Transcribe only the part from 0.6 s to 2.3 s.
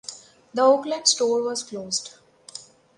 Oakland store was closed.